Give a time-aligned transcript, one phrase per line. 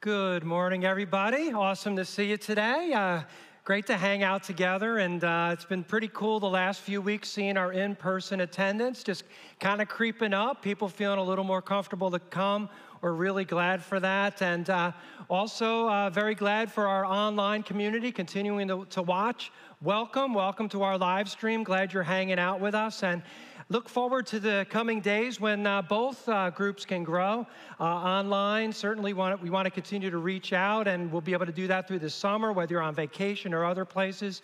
[0.00, 1.52] Good morning, everybody.
[1.52, 2.92] Awesome to see you today.
[2.92, 3.22] Uh,
[3.64, 7.28] great to hang out together, and uh, it's been pretty cool the last few weeks
[7.28, 9.24] seeing our in person attendance just
[9.58, 10.62] kind of creeping up.
[10.62, 12.68] People feeling a little more comfortable to come.
[13.00, 14.40] We're really glad for that.
[14.40, 14.92] And uh,
[15.28, 19.50] also, uh, very glad for our online community continuing to, to watch.
[19.80, 21.62] Welcome, welcome to our live stream.
[21.62, 23.04] Glad you're hanging out with us.
[23.04, 23.22] And
[23.70, 27.46] Look forward to the coming days when uh, both uh, groups can grow.
[27.78, 31.44] Uh, online, certainly want, we want to continue to reach out, and we'll be able
[31.44, 34.40] to do that through the summer, whether you're on vacation or other places.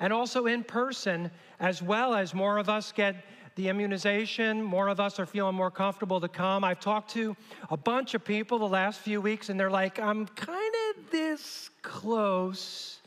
[0.00, 3.14] And also in person, as well as more of us get
[3.56, 6.64] the immunization, more of us are feeling more comfortable to come.
[6.64, 7.36] I've talked to
[7.68, 11.68] a bunch of people the last few weeks, and they're like, I'm kind of this
[11.82, 13.01] close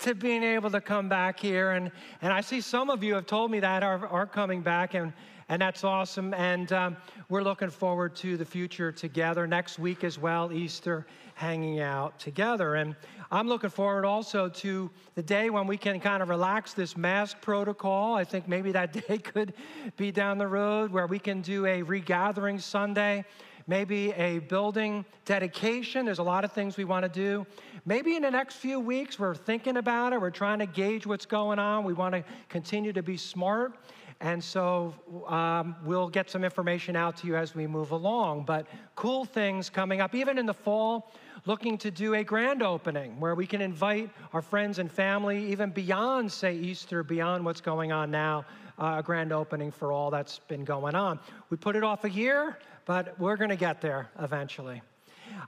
[0.00, 1.72] to being able to come back here.
[1.72, 1.90] And,
[2.22, 5.12] and I see some of you have told me that are, are coming back, and,
[5.48, 6.32] and that's awesome.
[6.34, 6.96] And um,
[7.28, 12.76] we're looking forward to the future together next week as well, Easter, hanging out together.
[12.76, 12.96] And
[13.30, 17.40] I'm looking forward also to the day when we can kind of relax this mask
[17.42, 18.14] protocol.
[18.14, 19.52] I think maybe that day could
[19.98, 23.24] be down the road where we can do a regathering Sunday
[23.70, 26.04] maybe a building dedication.
[26.04, 27.46] There's a lot of things we want to do.
[27.84, 30.20] Maybe in the next few weeks, we're thinking about it.
[30.20, 31.84] We're trying to gauge what's going on.
[31.84, 33.74] We want to continue to be smart.
[34.20, 34.94] And so
[35.28, 38.44] um, we'll get some information out to you as we move along.
[38.44, 41.10] But cool things coming up, even in the fall,
[41.46, 45.70] looking to do a grand opening where we can invite our friends and family, even
[45.70, 48.44] beyond, say, Easter, beyond what's going on now,
[48.78, 51.18] uh, a grand opening for all that's been going on.
[51.48, 52.58] We put it off a year
[52.90, 54.82] but we're going to get there eventually.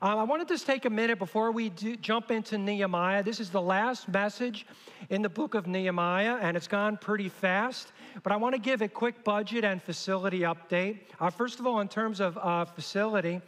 [0.01, 3.23] Um, I want to just take a minute before we do, jump into Nehemiah.
[3.23, 4.67] This is the last message
[5.11, 7.93] in the book of Nehemiah, and it's gone pretty fast.
[8.23, 11.01] But I want to give a quick budget and facility update.
[11.21, 13.41] Uh, first of all, in terms of uh, facility,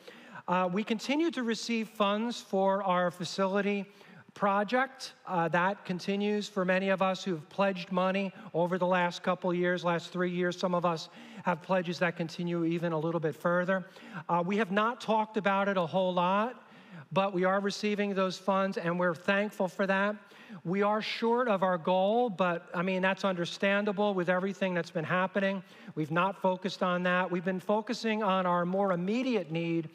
[0.46, 3.86] uh, we continue to receive funds for our facility
[4.34, 5.14] project.
[5.26, 9.84] Uh, that continues for many of us who've pledged money over the last couple years,
[9.84, 10.58] last three years.
[10.58, 11.08] Some of us
[11.44, 13.86] have pledges that continue even a little bit further.
[14.28, 16.68] Uh, we have not talked about it a whole lot,
[17.12, 20.16] but we are receiving those funds and we're thankful for that.
[20.64, 25.04] We are short of our goal, but I mean, that's understandable with everything that's been
[25.04, 25.62] happening.
[25.94, 27.30] We've not focused on that.
[27.30, 29.90] We've been focusing on our more immediate need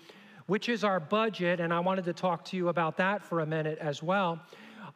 [0.50, 3.46] which is our budget, and I wanted to talk to you about that for a
[3.46, 4.40] minute as well.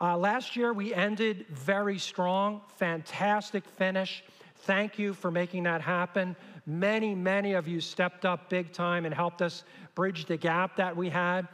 [0.01, 4.23] Uh, last year, we ended very strong, fantastic finish.
[4.61, 6.35] Thank you for making that happen.
[6.65, 9.63] Many, many of you stepped up big time and helped us
[9.93, 11.47] bridge the gap that we had.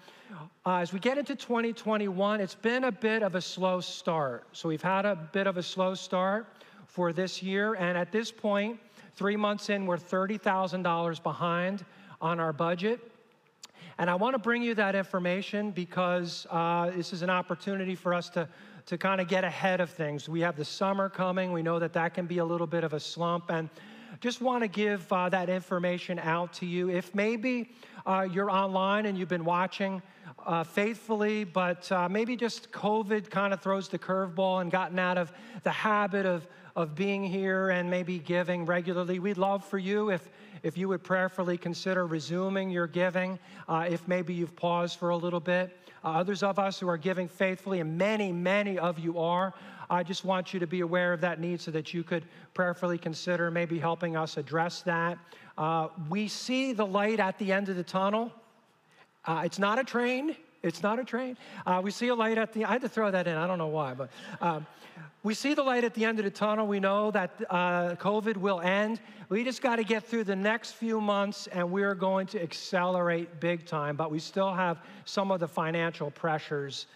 [0.65, 4.47] Uh, as we get into 2021, it's been a bit of a slow start.
[4.53, 6.47] So we've had a bit of a slow start
[6.85, 8.79] for this year, and at this point,
[9.17, 11.83] three months in, we're $30,000 behind
[12.21, 13.01] on our budget.
[13.99, 18.13] And I want to bring you that information because uh, this is an opportunity for
[18.13, 18.47] us to,
[18.85, 20.29] to kind of get ahead of things.
[20.29, 21.51] We have the summer coming.
[21.51, 23.51] We know that that can be a little bit of a slump.
[23.51, 23.69] And
[24.21, 26.89] just want to give uh, that information out to you.
[26.89, 27.71] If maybe
[28.05, 30.01] uh, you're online and you've been watching
[30.45, 35.17] uh, faithfully, but uh, maybe just COVID kind of throws the curveball and gotten out
[35.17, 35.33] of
[35.63, 40.29] the habit of, of being here and maybe giving regularly, we'd love for you if
[40.63, 45.17] if you would prayerfully consider resuming your giving, uh, if maybe you've paused for a
[45.17, 45.77] little bit.
[46.03, 49.53] Uh, others of us who are giving faithfully, and many, many of you are,
[49.89, 52.97] I just want you to be aware of that need so that you could prayerfully
[52.97, 55.17] consider maybe helping us address that.
[55.57, 58.31] Uh, we see the light at the end of the tunnel.
[59.25, 60.35] Uh, it's not a train.
[60.61, 61.37] It's not a train.
[61.65, 62.65] Uh, we see a light at the.
[62.65, 63.35] I had to throw that in.
[63.35, 64.09] I don't know why, but
[64.41, 64.67] um,
[65.23, 66.67] we see the light at the end of the tunnel.
[66.67, 68.99] We know that uh, COVID will end.
[69.29, 73.39] We just got to get through the next few months, and we're going to accelerate
[73.39, 73.95] big time.
[73.95, 76.87] But we still have some of the financial pressures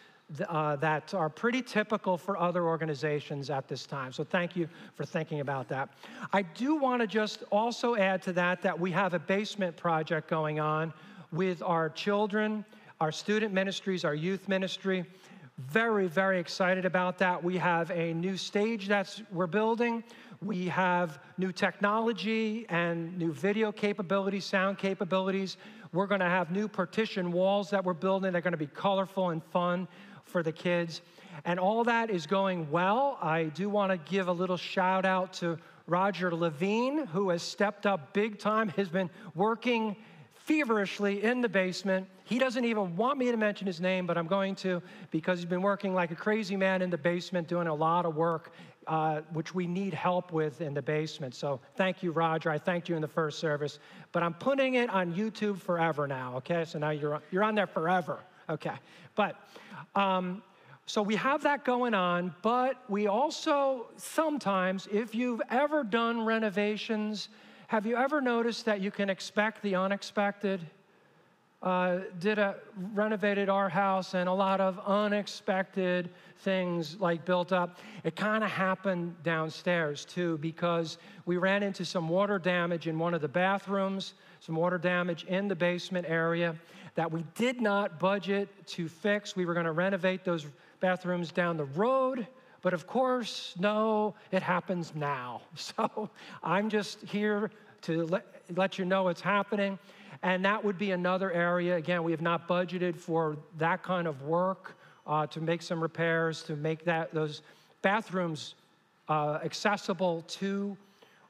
[0.49, 4.11] uh, that are pretty typical for other organizations at this time.
[4.11, 5.89] So thank you for thinking about that.
[6.33, 10.29] I do want to just also add to that that we have a basement project
[10.29, 10.91] going on
[11.31, 12.65] with our children
[13.03, 15.03] our student ministries, our youth ministry.
[15.57, 17.43] Very, very excited about that.
[17.43, 20.05] We have a new stage that's we're building.
[20.41, 25.57] We have new technology and new video capabilities, sound capabilities.
[25.91, 28.31] We're going to have new partition walls that we're building.
[28.31, 29.89] They're going to be colorful and fun
[30.23, 31.01] for the kids.
[31.43, 33.17] And all that is going well.
[33.21, 35.57] I do want to give a little shout out to
[35.87, 39.97] Roger Levine, who has stepped up big time, has been working
[40.45, 42.07] feverishly in the basement.
[42.25, 44.81] He doesn't even want me to mention his name, but I'm going to
[45.11, 48.15] because he's been working like a crazy man in the basement, doing a lot of
[48.15, 48.53] work,
[48.87, 51.35] uh, which we need help with in the basement.
[51.35, 52.49] So thank you, Roger.
[52.49, 53.79] I thanked you in the first service,
[54.11, 56.65] but I'm putting it on YouTube forever now, okay?
[56.65, 58.75] So now you're, you're on there forever, Okay.
[59.15, 59.35] But,
[59.95, 60.43] um,
[60.85, 67.29] so we have that going on, but we also sometimes, if you've ever done renovations,
[67.67, 70.59] have you ever noticed that you can expect the unexpected?
[71.63, 72.57] Uh, did a
[72.93, 77.79] renovated our house and a lot of unexpected things like built up.
[78.03, 83.13] It kind of happened downstairs too because we ran into some water damage in one
[83.13, 86.53] of the bathrooms, some water damage in the basement area
[86.95, 89.37] that we did not budget to fix.
[89.37, 90.45] We were going to renovate those
[90.81, 92.27] bathrooms down the road.
[92.61, 95.41] But of course, no, it happens now.
[95.55, 96.09] So
[96.43, 97.51] I'm just here
[97.83, 99.79] to let, let you know it's happening.
[100.23, 101.75] And that would be another area.
[101.75, 106.43] Again, we have not budgeted for that kind of work uh, to make some repairs,
[106.43, 107.41] to make that those
[107.81, 108.55] bathrooms
[109.09, 110.77] uh, accessible to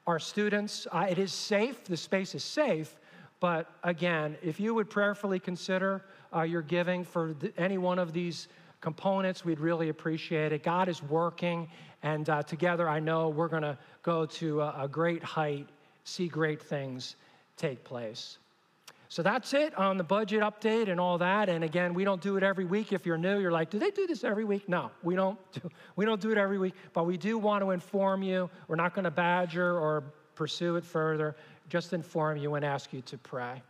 [0.05, 0.85] our students.
[0.91, 2.95] Uh, it is safe, the space is safe,
[3.39, 6.05] but again, if you would prayerfully consider
[6.35, 8.47] uh, your giving for th- any one of these
[8.79, 10.61] components, we'd really appreciate it.
[10.61, 11.67] God is working,
[12.03, 15.67] and uh, together I know we're going to go to a, a great height,
[16.03, 17.15] see great things
[17.57, 18.37] take place.
[19.13, 21.47] So that's it on the budget update and all that.
[21.47, 22.91] And again, we don't do it every week.
[22.91, 24.67] If you're new, you're like, do they do this every week?
[24.67, 27.69] No, we don't do, we don't do it every week, but we do want to
[27.69, 28.49] inform you.
[28.67, 31.35] We're not going to badger or pursue it further,
[31.69, 33.61] just inform you and ask you to pray.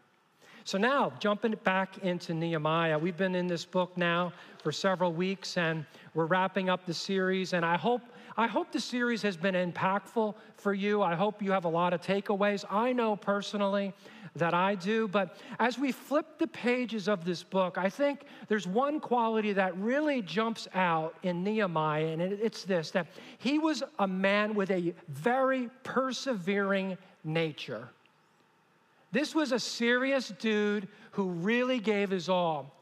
[0.64, 4.32] So now, jumping back into Nehemiah, we've been in this book now
[4.64, 7.52] for several weeks and we're wrapping up the series.
[7.52, 8.02] And I hope,
[8.36, 11.02] I hope the series has been impactful for you.
[11.02, 12.66] I hope you have a lot of takeaways.
[12.70, 13.94] I know personally
[14.36, 15.08] that I do.
[15.08, 19.78] But as we flip the pages of this book, I think there's one quality that
[19.78, 23.08] really jumps out in Nehemiah, and it's this that
[23.38, 27.88] he was a man with a very persevering nature.
[29.12, 32.74] This was a serious dude who really gave his all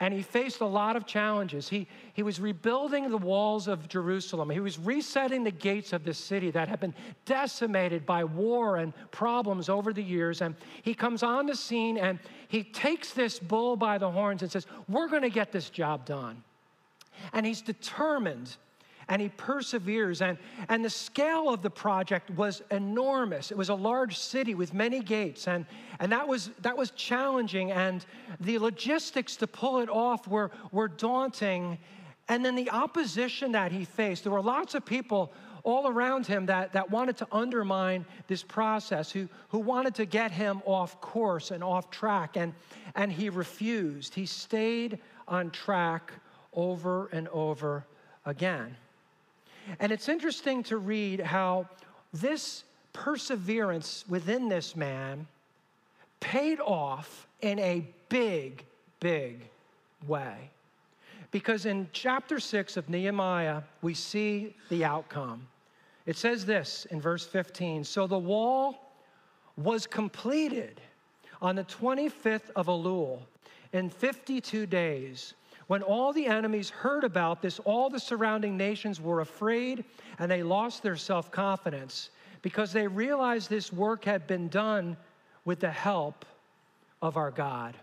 [0.00, 1.68] and he faced a lot of challenges.
[1.68, 6.14] He, he was rebuilding the walls of Jerusalem, he was resetting the gates of the
[6.14, 6.94] city that had been
[7.24, 10.42] decimated by war and problems over the years.
[10.42, 12.18] And he comes on the scene and
[12.48, 16.04] he takes this bull by the horns and says, We're going to get this job
[16.04, 16.42] done.
[17.32, 18.56] And he's determined
[19.08, 20.22] and he perseveres.
[20.22, 23.50] And, and the scale of the project was enormous.
[23.50, 25.66] It was a large city with many gates, and,
[26.00, 27.72] and that, was, that was challenging.
[27.72, 28.04] And
[28.40, 31.78] the logistics to pull it off were, were daunting.
[32.28, 35.32] And then the opposition that he faced, there were lots of people
[35.64, 40.30] all around him that, that wanted to undermine this process, who, who wanted to get
[40.30, 42.36] him off course and off track.
[42.36, 42.52] And,
[42.94, 44.14] and he refused.
[44.14, 46.12] He stayed on track
[46.52, 47.86] over and over
[48.26, 48.76] again.
[49.80, 51.68] And it's interesting to read how
[52.12, 55.26] this perseverance within this man
[56.20, 58.64] paid off in a big,
[59.00, 59.40] big
[60.06, 60.50] way.
[61.30, 65.46] Because in chapter 6 of Nehemiah, we see the outcome.
[66.06, 68.92] It says this in verse 15 So the wall
[69.56, 70.80] was completed
[71.42, 73.20] on the 25th of Elul
[73.72, 75.34] in 52 days.
[75.66, 79.84] When all the enemies heard about this, all the surrounding nations were afraid
[80.18, 82.10] and they lost their self confidence
[82.42, 84.96] because they realized this work had been done
[85.44, 86.24] with the help
[87.00, 87.76] of our God.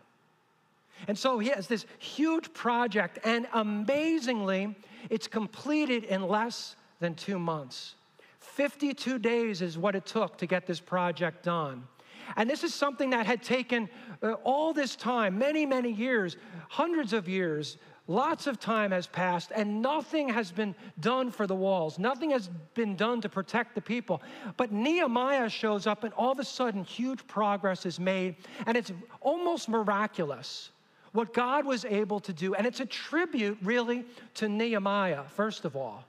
[1.07, 4.75] And so he has this huge project, and amazingly,
[5.09, 7.95] it's completed in less than two months.
[8.39, 11.87] 52 days is what it took to get this project done.
[12.35, 13.89] And this is something that had taken
[14.21, 16.37] uh, all this time, many, many years,
[16.69, 17.77] hundreds of years.
[18.07, 21.97] Lots of time has passed, and nothing has been done for the walls.
[21.99, 24.21] Nothing has been done to protect the people.
[24.57, 28.35] But Nehemiah shows up, and all of a sudden, huge progress is made,
[28.65, 30.71] and it's almost miraculous
[31.13, 32.55] what God was able to do.
[32.55, 36.05] And it's a tribute, really, to Nehemiah, first of all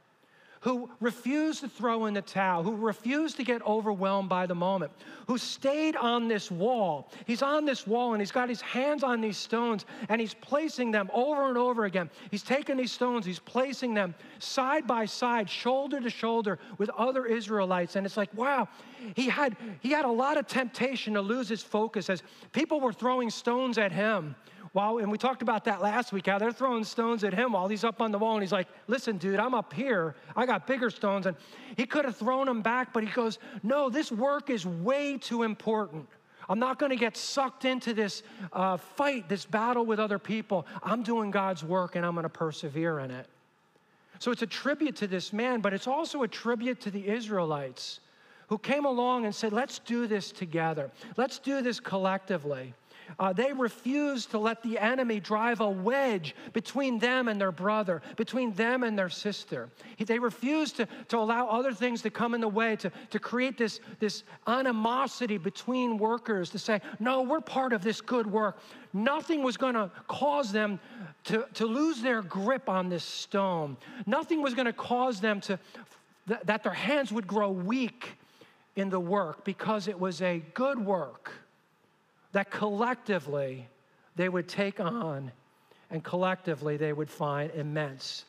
[0.63, 4.93] who refused to throw in the towel, who refused to get overwhelmed by the moment,
[5.27, 7.11] who stayed on this wall.
[7.27, 10.93] He's on this wall and he's got his hands on these stones and he's placing
[10.93, 12.09] them over and over again.
[12.31, 17.27] He's taking these stones, he's placing them side by side, shoulder to shoulder with other
[17.27, 17.97] Israelites.
[17.97, 18.69] And it's like, wow,
[19.17, 22.93] he had, he had a lot of temptation to lose his focus as people were
[22.93, 24.37] throwing stones at him
[24.73, 27.69] while, and we talked about that last week, how they're throwing stones at him while
[27.69, 28.35] he's up on the wall.
[28.35, 30.15] And he's like, listen, dude, I'm up here.
[30.35, 31.27] I got bigger stones.
[31.27, 31.37] And
[31.77, 35.43] he could have thrown them back, but he goes, no, this work is way too
[35.43, 36.09] important.
[36.49, 40.67] I'm not going to get sucked into this uh, fight, this battle with other people.
[40.83, 43.27] I'm doing God's work and I'm going to persevere in it.
[44.19, 48.01] So it's a tribute to this man, but it's also a tribute to the Israelites
[48.49, 50.91] who came along and said, let's do this together.
[51.17, 52.75] Let's do this collectively.
[53.19, 58.03] Uh, they refused to let the enemy drive a wedge between them and their brother,
[58.17, 59.69] between them and their sister.
[59.99, 63.59] They refused to, to allow other things to come in the way, to, to create
[63.59, 68.59] this, this animosity between workers, to say, no, we're part of this good work.
[68.93, 70.79] Nothing was going to cause them
[71.25, 73.77] to, to lose their grip on this stone.
[74.07, 75.59] Nothing was going to cause them to,
[76.29, 78.17] th- that their hands would grow weak
[78.77, 81.33] in the work because it was a good work
[82.33, 83.69] that collectively
[84.17, 85.31] they would take on
[85.91, 88.25] and collectively they would find immense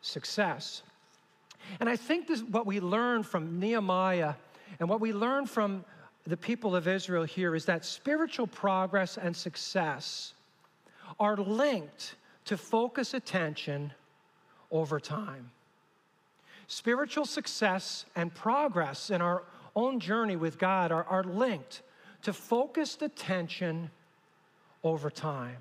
[0.00, 0.82] success.
[1.80, 4.34] And I think this what we learn from Nehemiah
[4.80, 5.84] and what we learn from
[6.26, 10.32] the people of Israel here is that spiritual progress and success
[11.20, 13.92] are linked to focus attention
[14.70, 15.50] over time.
[16.66, 19.44] Spiritual success and progress in our
[19.76, 21.82] own journey with God are, are linked
[22.24, 23.90] to focused attention
[24.82, 25.56] over time.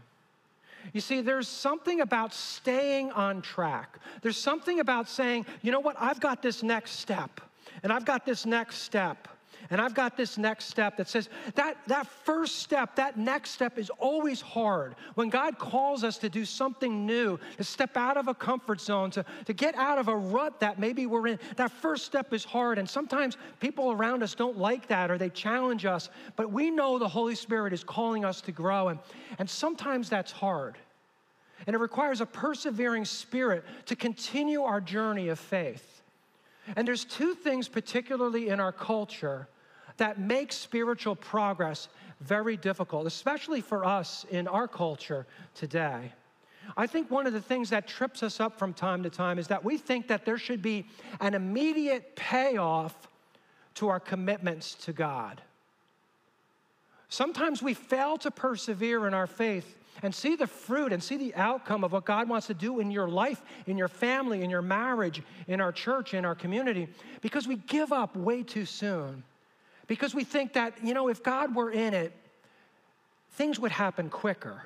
[0.91, 4.00] You see, there's something about staying on track.
[4.22, 7.39] There's something about saying, you know what, I've got this next step,
[7.84, 9.29] and I've got this next step.
[9.70, 13.77] And I've got this next step that says that, that first step, that next step
[13.77, 14.96] is always hard.
[15.15, 19.12] When God calls us to do something new, to step out of a comfort zone,
[19.12, 22.43] to, to get out of a rut that maybe we're in, that first step is
[22.43, 22.77] hard.
[22.77, 26.10] And sometimes people around us don't like that or they challenge us.
[26.36, 28.89] But we know the Holy Spirit is calling us to grow.
[28.89, 29.00] And,
[29.39, 30.77] and sometimes that's hard.
[31.65, 36.01] And it requires a persevering spirit to continue our journey of faith.
[36.75, 39.48] And there's two things, particularly in our culture,
[39.97, 41.88] that makes spiritual progress
[42.21, 46.12] very difficult, especially for us in our culture today.
[46.77, 49.47] I think one of the things that trips us up from time to time is
[49.47, 50.85] that we think that there should be
[51.19, 52.95] an immediate payoff
[53.75, 55.41] to our commitments to God.
[57.09, 61.35] Sometimes we fail to persevere in our faith and see the fruit and see the
[61.35, 64.62] outcome of what God wants to do in your life, in your family, in your
[64.62, 66.88] marriage, in our church, in our community,
[67.21, 69.23] because we give up way too soon.
[69.87, 72.13] Because we think that, you know, if God were in it,
[73.31, 74.63] things would happen quicker.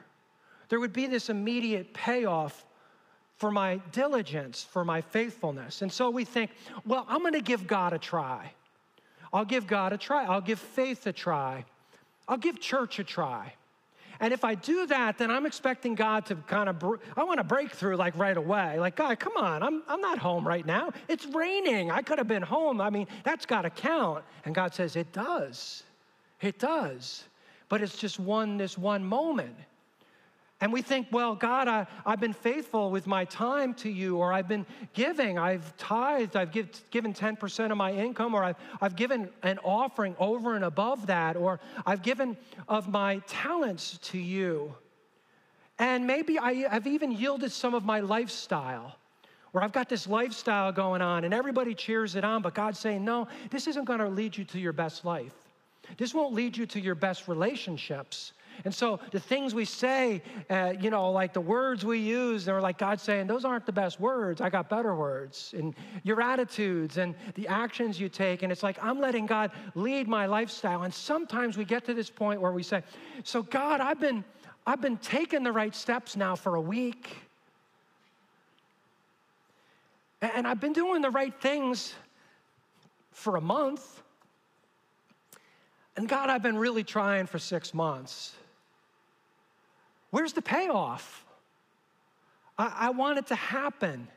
[0.70, 2.66] There would be this immediate payoff
[3.38, 5.82] for my diligence, for my faithfulness.
[5.82, 6.52] And so we think,
[6.86, 8.52] well, I'm going to give God a try.
[9.32, 10.26] I'll give God a try.
[10.26, 11.66] I'll give faith a try.
[12.28, 13.54] I'll give church a try.
[14.20, 17.40] And if I do that, then I'm expecting God to kind of, br- I want
[17.40, 18.80] to break through like right away.
[18.80, 20.92] Like, God, come on, I'm, I'm not home right now.
[21.08, 21.92] It's raining.
[21.92, 22.82] I could have been home.
[22.82, 24.24] I mean, that's got to count.
[24.46, 25.84] And God says, it does.
[26.42, 27.26] It does.
[27.70, 29.56] But it's just one, this one moment.
[30.60, 34.34] And we think, well, God, I, have been faithful with my time to you, or
[34.34, 38.96] I've been giving, I've tithed, I've give, given 10% of my income, or I've, I've
[38.96, 42.36] given an offering over and above that, or I've given
[42.68, 44.74] of my talents to you.
[45.78, 48.98] And maybe I have even yielded some of my lifestyle,
[49.52, 53.06] where I've got this lifestyle going on and everybody cheers it on, but God's saying,
[53.06, 55.34] no, this isn't going to lead you to your best life.
[55.98, 58.34] This won't lead you to your best relationships.
[58.66, 62.62] And so the things we say, uh, you know, like the words we use, they're
[62.62, 64.42] like God saying, those aren't the best words.
[64.42, 65.54] I got better words.
[65.58, 68.44] And your attitudes and the actions you take.
[68.44, 70.84] And it's like, I'm letting God lead my lifestyle.
[70.84, 72.84] And sometimes we get to this point where we say,
[73.24, 74.24] so God, I've been,
[74.66, 77.16] I've been taking the right steps now for a week.
[80.22, 81.94] And I've been doing the right things
[83.12, 84.02] for a month.
[85.96, 88.36] And God, I've been really trying for six months.
[90.18, 91.24] Where's the payoff?
[92.58, 94.08] I, I want it to happen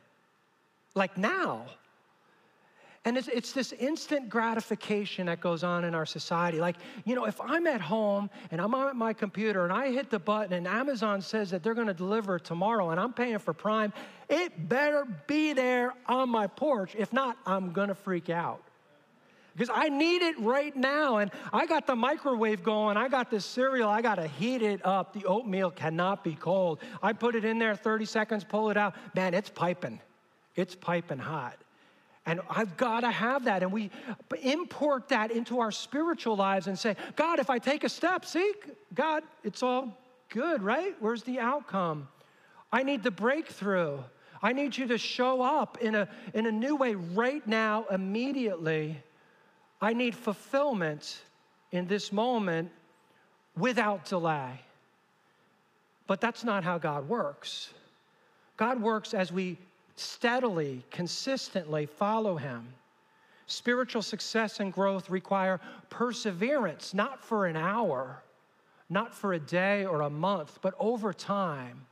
[0.94, 1.66] like now.
[3.04, 6.58] And it's, it's this instant gratification that goes on in our society.
[6.58, 10.08] Like, you know, if I'm at home and I'm on my computer and I hit
[10.08, 13.52] the button and Amazon says that they're going to deliver tomorrow and I'm paying for
[13.52, 13.92] Prime,
[14.30, 16.94] it better be there on my porch.
[16.96, 18.69] If not, I'm going to freak out
[19.56, 21.18] because I need it right now.
[21.18, 22.96] And I got the microwave going.
[22.96, 23.88] I got this cereal.
[23.88, 25.12] I got to heat it up.
[25.12, 26.80] The oatmeal cannot be cold.
[27.02, 28.94] I put it in there 30 seconds, pull it out.
[29.14, 30.00] Man, it's piping.
[30.56, 31.56] It's piping hot.
[32.26, 33.62] And I've got to have that.
[33.62, 33.90] And we
[34.42, 38.52] import that into our spiritual lives and say, God, if I take a step, see,
[38.94, 40.94] God, it's all good, right?
[41.00, 42.08] Where's the outcome?
[42.72, 43.98] I need the breakthrough.
[44.42, 49.02] I need you to show up in a, in a new way right now, immediately.
[49.80, 51.22] I need fulfillment
[51.72, 52.70] in this moment
[53.56, 54.60] without delay.
[56.06, 57.72] But that's not how God works.
[58.56, 59.56] God works as we
[59.96, 62.66] steadily, consistently follow Him.
[63.46, 68.22] Spiritual success and growth require perseverance, not for an hour,
[68.88, 71.86] not for a day or a month, but over time.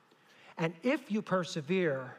[0.56, 2.14] And if you persevere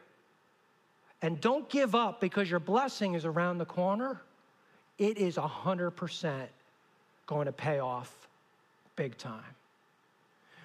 [1.22, 4.22] and don't give up because your blessing is around the corner,
[5.00, 6.46] it is 100%
[7.26, 8.28] going to pay off
[8.96, 9.42] big time.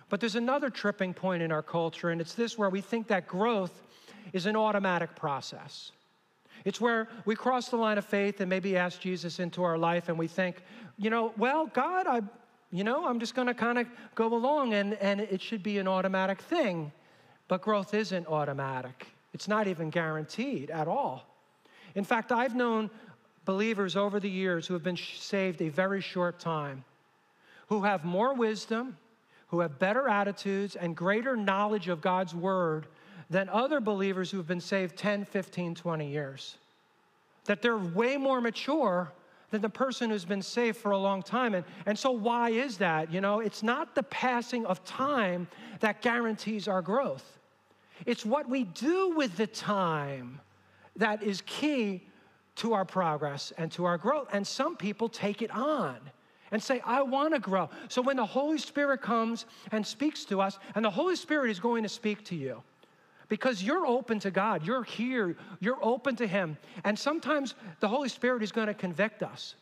[0.09, 3.27] But there's another tripping point in our culture, and it's this where we think that
[3.27, 3.81] growth
[4.33, 5.91] is an automatic process.
[6.65, 10.09] It's where we cross the line of faith and maybe ask Jesus into our life,
[10.09, 10.57] and we think,
[10.97, 12.21] you know, well, God, I,
[12.71, 15.77] you know, I'm just going to kind of go along, and, and it should be
[15.77, 16.91] an automatic thing.
[17.47, 21.25] But growth isn't automatic, it's not even guaranteed at all.
[21.95, 22.89] In fact, I've known
[23.45, 26.83] believers over the years who have been saved a very short time,
[27.67, 28.97] who have more wisdom,
[29.47, 32.87] who have better attitudes, and greater knowledge of God's word
[33.29, 36.57] than other believers who have been saved 10, 15, 20 years.
[37.45, 39.11] That they're way more mature
[39.51, 41.53] than the person who's been saved for a long time.
[41.53, 43.11] And, and so, why is that?
[43.13, 45.47] You know, it's not the passing of time
[45.79, 47.37] that guarantees our growth,
[48.05, 50.41] it's what we do with the time
[50.97, 52.01] that is key
[52.55, 54.27] to our progress and to our growth.
[54.31, 55.97] And some people take it on
[56.51, 57.69] and say, I want to grow.
[57.89, 61.59] So, when the Holy Spirit comes and speaks to us, and the Holy Spirit is
[61.59, 62.61] going to speak to you
[63.27, 64.65] because you're open to God.
[64.65, 65.35] You're here.
[65.59, 66.57] You're open to Him.
[66.83, 69.55] And sometimes the Holy Spirit is going to convict us.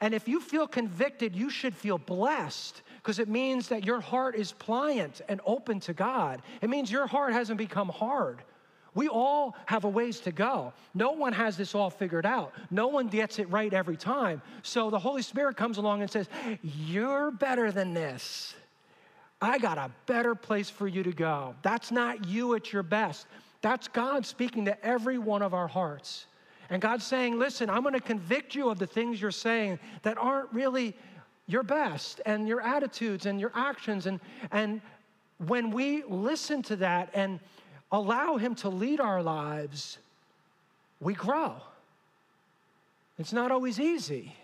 [0.00, 4.34] And if you feel convicted, you should feel blessed because it means that your heart
[4.34, 6.42] is pliant and open to God.
[6.60, 8.42] It means your heart hasn't become hard.
[8.94, 10.72] We all have a ways to go.
[10.94, 12.52] No one has this all figured out.
[12.70, 14.40] No one gets it right every time.
[14.62, 16.28] So the Holy Spirit comes along and says,
[16.62, 18.54] You're better than this.
[19.40, 21.54] I got a better place for you to go.
[21.62, 23.26] That's not you at your best.
[23.60, 26.26] That's God speaking to every one of our hearts.
[26.70, 30.16] And God's saying, listen, I'm going to convict you of the things you're saying that
[30.18, 30.96] aren't really
[31.46, 34.06] your best and your attitudes and your actions.
[34.06, 34.18] And,
[34.50, 34.80] and
[35.38, 37.38] when we listen to that and
[37.92, 39.98] allow Him to lead our lives,
[41.00, 41.54] we grow.
[43.18, 44.34] It's not always easy,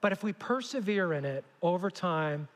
[0.00, 2.48] but if we persevere in it over time,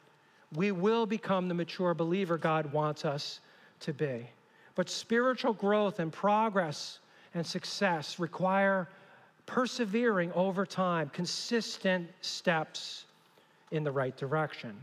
[0.54, 3.40] we will become the mature believer God wants us
[3.80, 4.26] to be.
[4.74, 6.98] But spiritual growth and progress
[7.34, 8.88] and success require
[9.46, 13.04] persevering over time, consistent steps
[13.70, 14.76] in the right direction.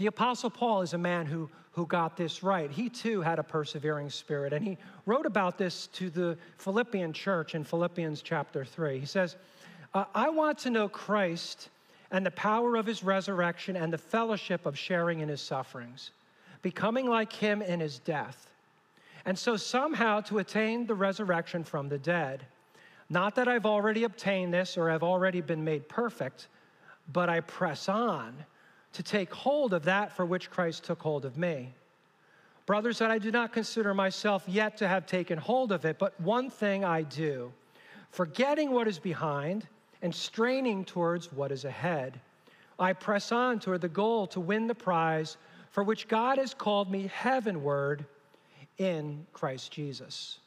[0.00, 2.70] The Apostle Paul is a man who, who got this right.
[2.70, 7.54] He too had a persevering spirit, and he wrote about this to the Philippian church
[7.54, 8.98] in Philippians chapter 3.
[8.98, 9.36] He says,
[9.92, 11.68] uh, I want to know Christ
[12.10, 16.12] and the power of his resurrection and the fellowship of sharing in his sufferings,
[16.62, 18.48] becoming like him in his death,
[19.26, 22.46] and so somehow to attain the resurrection from the dead.
[23.10, 26.48] Not that I've already obtained this or have already been made perfect,
[27.12, 28.46] but I press on
[28.92, 31.72] to take hold of that for which Christ took hold of me.
[32.66, 36.18] Brothers, that I do not consider myself yet to have taken hold of it, but
[36.20, 37.52] one thing I do,
[38.10, 39.66] forgetting what is behind
[40.02, 42.20] and straining towards what is ahead.
[42.78, 45.36] I press on toward the goal to win the prize
[45.70, 48.04] for which God has called me heavenward
[48.78, 50.38] in Christ Jesus.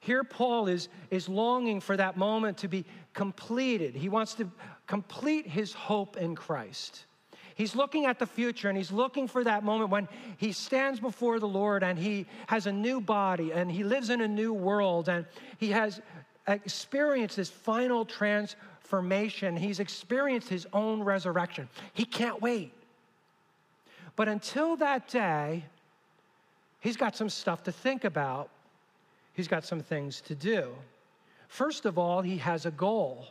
[0.00, 3.94] Here, Paul is, is longing for that moment to be completed.
[3.94, 4.48] He wants to
[4.86, 7.04] complete his hope in Christ.
[7.56, 11.40] He's looking at the future and he's looking for that moment when he stands before
[11.40, 15.08] the Lord and he has a new body and he lives in a new world
[15.08, 15.24] and
[15.56, 16.02] he has
[16.46, 19.56] experienced this final transformation.
[19.56, 21.70] He's experienced his own resurrection.
[21.94, 22.74] He can't wait.
[24.16, 25.64] But until that day,
[26.80, 28.50] he's got some stuff to think about.
[29.32, 30.74] He's got some things to do.
[31.48, 33.28] First of all, he has a goal.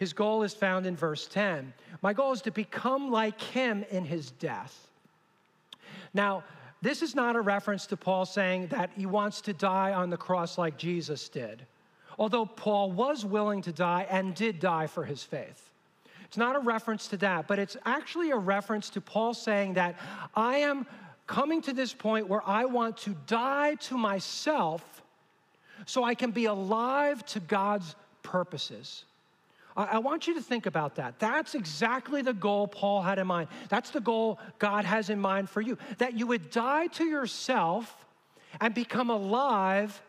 [0.00, 1.72] His goal is found in verse 10.
[2.02, 4.88] My goal is to become like him in his death.
[6.12, 6.42] Now,
[6.82, 10.16] this is not a reference to Paul saying that he wants to die on the
[10.16, 11.64] cross like Jesus did
[12.20, 15.70] although Paul was willing to die and did die for his faith.
[16.26, 19.96] It's not a reference to that, but it's actually a reference to Paul saying that
[20.36, 20.86] I am
[21.26, 25.02] coming to this point where I want to die to myself
[25.86, 29.06] so I can be alive to God's purposes.
[29.76, 31.18] I, want you to think about that.
[31.18, 33.48] That's exactly the goal Paul had in mind.
[33.68, 38.04] That's the goal God has in mind for you that you would die to yourself
[38.60, 40.02] and become alive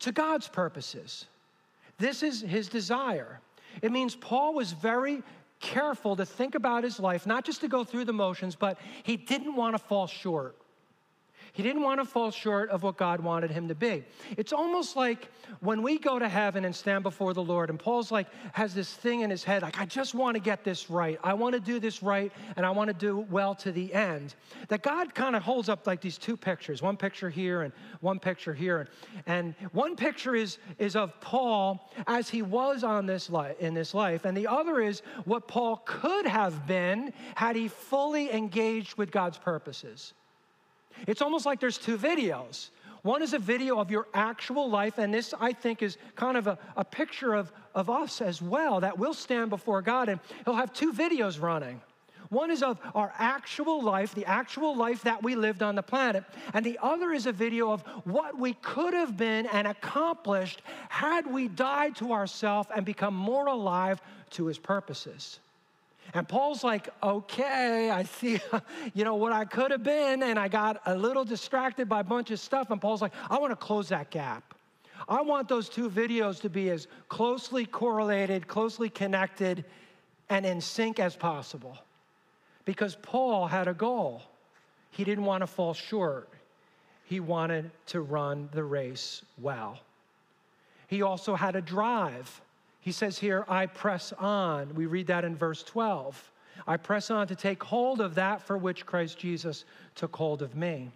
[0.00, 1.26] to God's purposes.
[1.98, 3.40] This is his desire.
[3.80, 5.22] It means Paul was very
[5.60, 9.16] careful to think about his life, not just to go through the motions, but he
[9.16, 10.56] didn't want to fall short.
[11.54, 14.04] He didn't want to fall short of what God wanted him to be.
[14.38, 18.10] It's almost like when we go to heaven and stand before the Lord, and Paul's
[18.10, 21.20] like, has this thing in his head, like, I just want to get this right.
[21.22, 24.34] I want to do this right, and I want to do well to the end.
[24.68, 28.18] That God kind of holds up like these two pictures one picture here and one
[28.18, 28.88] picture here.
[29.26, 33.92] And one picture is, is of Paul as he was on this life, in this
[33.92, 39.10] life, and the other is what Paul could have been had he fully engaged with
[39.10, 40.14] God's purposes.
[41.06, 42.70] It's almost like there's two videos.
[43.02, 46.46] One is a video of your actual life, and this, I think, is kind of
[46.46, 50.54] a, a picture of, of us as well, that we'll stand before God and He'll
[50.54, 51.80] have two videos running.
[52.28, 56.24] One is of our actual life, the actual life that we lived on the planet,
[56.54, 61.26] and the other is a video of what we could have been and accomplished had
[61.26, 64.00] we died to ourselves and become more alive
[64.30, 65.40] to His purposes.
[66.14, 68.38] And Paul's like, okay, I see,
[68.94, 72.04] you know, what I could have been, and I got a little distracted by a
[72.04, 72.70] bunch of stuff.
[72.70, 74.54] And Paul's like, I want to close that gap.
[75.08, 79.64] I want those two videos to be as closely correlated, closely connected,
[80.28, 81.76] and in sync as possible.
[82.64, 84.22] Because Paul had a goal.
[84.90, 86.28] He didn't want to fall short,
[87.04, 89.78] he wanted to run the race well.
[90.86, 92.40] He also had a drive.
[92.82, 94.74] He says here, I press on.
[94.74, 96.30] We read that in verse 12.
[96.66, 99.64] I press on to take hold of that for which Christ Jesus
[99.94, 100.90] took hold of me.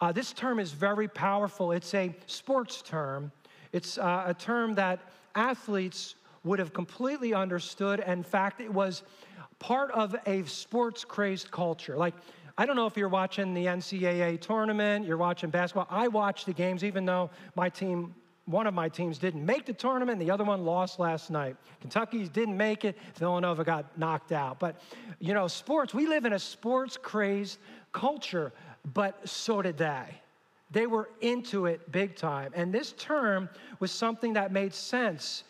[0.00, 1.70] Uh, this term is very powerful.
[1.70, 3.30] It's a sports term,
[3.72, 5.00] it's uh, a term that
[5.34, 8.00] athletes would have completely understood.
[8.00, 9.02] In fact, it was
[9.58, 11.96] part of a sports crazed culture.
[11.96, 12.14] Like,
[12.56, 15.86] I don't know if you're watching the NCAA tournament, you're watching basketball.
[15.90, 18.14] I watch the games, even though my team
[18.46, 21.56] one of my teams didn't make the tournament, the other one lost last night.
[21.80, 24.58] Kentucky's didn't make it, Villanova got knocked out.
[24.58, 24.80] But,
[25.20, 27.58] you know, sports, we live in a sports crazed
[27.92, 28.52] culture,
[28.94, 30.06] but so did they.
[30.72, 32.50] They were into it big time.
[32.54, 35.44] And this term was something that made sense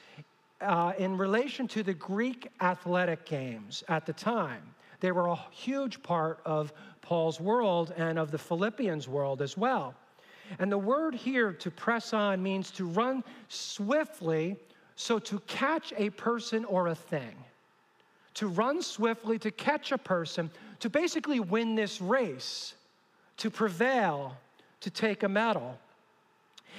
[0.61, 4.62] uh, in relation to the Greek athletic games at the time.
[5.00, 9.94] They were a huge part of Paul's world and of the Philippians' world as well.
[10.58, 14.56] And the word here to press on means to run swiftly,
[14.96, 17.34] so to catch a person or a thing.
[18.34, 22.74] To run swiftly, to catch a person, to basically win this race,
[23.38, 24.36] to prevail,
[24.80, 25.78] to take a medal.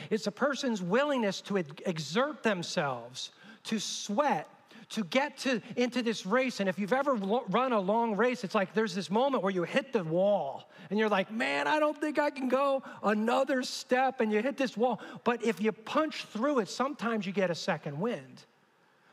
[0.09, 3.31] It's a person's willingness to exert themselves,
[3.65, 4.47] to sweat,
[4.93, 6.59] to get to, into this race.
[6.59, 9.63] And if you've ever run a long race, it's like there's this moment where you
[9.63, 14.21] hit the wall and you're like, man, I don't think I can go another step.
[14.21, 15.01] And you hit this wall.
[15.23, 18.43] But if you punch through it, sometimes you get a second wind.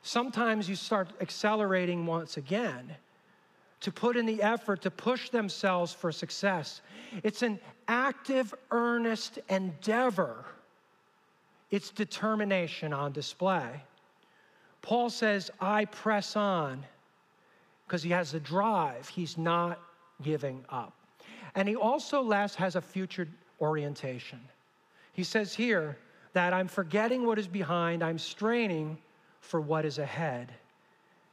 [0.02, 2.94] Sometimes you start accelerating once again
[3.80, 6.82] to put in the effort to push themselves for success.
[7.22, 10.44] It's an active, earnest endeavor.
[11.70, 13.82] It's determination on display.
[14.82, 16.84] Paul says, I press on
[17.86, 19.08] because he has a drive.
[19.08, 19.80] He's not
[20.22, 20.94] giving up.
[21.54, 23.28] And he also, last, has a future
[23.60, 24.40] orientation.
[25.12, 25.98] He says here
[26.32, 28.96] that I'm forgetting what is behind, I'm straining
[29.40, 30.52] for what is ahead.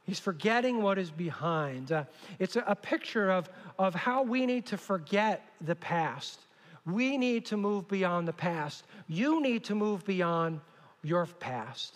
[0.04, 1.92] He's forgetting what is behind.
[1.92, 2.04] Uh,
[2.38, 6.40] it's a, a picture of, of how we need to forget the past.
[6.86, 8.84] We need to move beyond the past.
[9.06, 10.60] You need to move beyond
[11.02, 11.94] your past.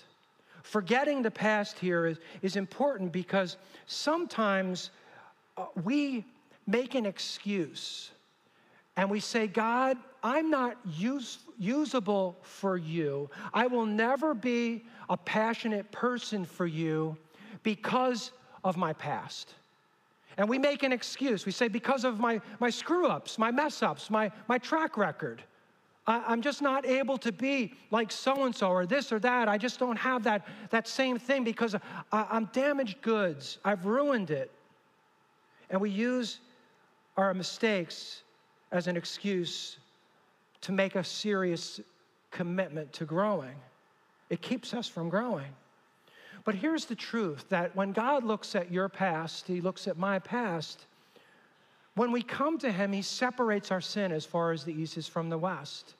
[0.63, 4.91] Forgetting the past here is, is important because sometimes
[5.57, 6.25] uh, we
[6.67, 8.11] make an excuse
[8.97, 13.31] and we say, God, I'm not use, usable for you.
[13.53, 17.17] I will never be a passionate person for you
[17.63, 18.33] because
[18.65, 19.55] of my past.
[20.37, 21.45] And we make an excuse.
[21.45, 25.43] We say, because of my, my screw ups, my mess ups, my, my track record.
[26.07, 29.49] I, am just not able to be like so and so or this or that.
[29.49, 33.59] I just don't have that, that same thing because I, I'm damaged goods.
[33.65, 34.51] I've ruined it.
[35.71, 36.41] And we use
[37.17, 38.23] our mistakes
[38.73, 39.79] as an excuse
[40.63, 41.81] to make a serious
[42.31, 43.55] commitment to growing.
[44.31, 45.53] It keeps us from growing.
[46.45, 50.19] But here's the truth that when God looks at your past, He looks at my
[50.19, 50.87] past,
[51.95, 55.07] when we come to Him, He separates our sin as far as the east is
[55.07, 55.95] from the west.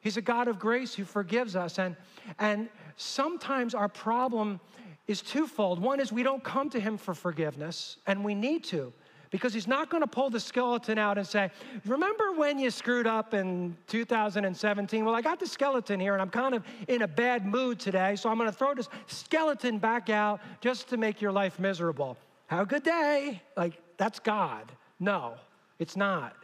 [0.00, 1.78] He's a God of grace who forgives us.
[1.78, 1.96] And,
[2.38, 4.60] and sometimes our problem
[5.06, 5.80] is twofold.
[5.80, 8.92] One is we don't come to Him for forgiveness, and we need to,
[9.30, 11.50] because He's not going to pull the skeleton out and say,
[11.86, 15.04] Remember when you screwed up in 2017?
[15.04, 18.16] Well, I got the skeleton here, and I'm kind of in a bad mood today,
[18.16, 22.16] so I'm going to throw this skeleton back out just to make your life miserable.
[22.46, 23.42] Have a good day.
[23.56, 24.72] Like, that's God.
[25.00, 25.34] No,
[25.78, 26.34] it's not.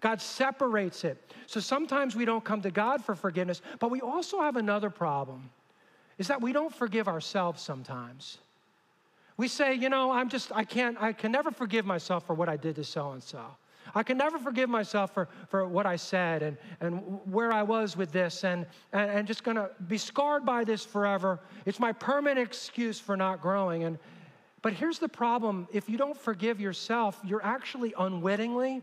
[0.00, 1.32] God separates it.
[1.46, 5.50] So sometimes we don't come to God for forgiveness, but we also have another problem
[6.18, 8.38] is that we don't forgive ourselves sometimes.
[9.36, 12.48] We say, you know, I'm just, I can't, I can never forgive myself for what
[12.48, 13.40] I did to so and so.
[13.94, 17.96] I can never forgive myself for, for what I said and, and where I was
[17.96, 21.40] with this and, and, and just gonna be scarred by this forever.
[21.64, 23.84] It's my permanent excuse for not growing.
[23.84, 23.98] And,
[24.62, 28.82] but here's the problem if you don't forgive yourself, you're actually unwittingly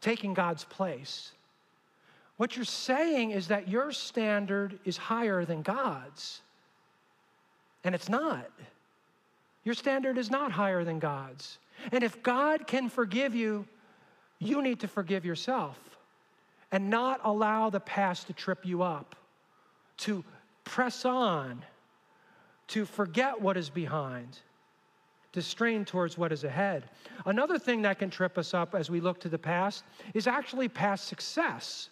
[0.00, 1.32] taking God's place.
[2.36, 6.40] What you're saying is that your standard is higher than God's,
[7.84, 8.50] and it's not.
[9.62, 11.58] Your standard is not higher than God's.
[11.92, 13.66] And if God can forgive you,
[14.38, 15.78] you need to forgive yourself
[16.72, 19.16] and not allow the past to trip you up,
[19.98, 20.24] to
[20.64, 21.62] press on,
[22.68, 24.38] to forget what is behind,
[25.32, 26.84] to strain towards what is ahead.
[27.26, 30.68] Another thing that can trip us up as we look to the past is actually
[30.68, 31.88] past success.